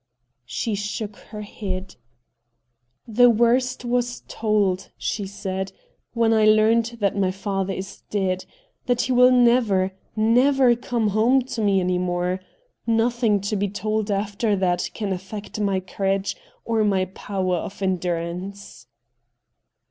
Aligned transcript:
She 0.47 0.73
shook 0.73 1.17
her 1.29 1.43
head.' 1.43 1.95
The 3.07 3.29
worst 3.29 3.85
was 3.85 4.23
told,' 4.27 4.89
she 4.97 5.27
said,' 5.27 5.73
when 6.15 6.33
I 6.33 6.43
learned 6.43 6.97
that 7.01 7.15
my 7.15 7.29
father 7.29 7.73
is 7.73 8.01
dead— 8.09 8.45
that 8.87 9.01
he 9.01 9.11
will 9.11 9.29
never, 9.29 9.91
never 10.15 10.75
come 10.75 11.09
home 11.09 11.43
to 11.43 11.61
me 11.61 11.79
any 11.79 11.99
more. 11.99 12.39
Nothing 12.87 13.41
to 13.41 13.55
be 13.55 13.69
told 13.69 14.09
after 14.09 14.55
that 14.55 14.89
can 14.95 15.13
affect 15.13 15.59
my 15.59 15.79
courage 15.79 16.35
or 16.65 16.83
my 16.83 17.05
power 17.05 17.57
of 17.57 17.79
endurance.' 17.83 18.87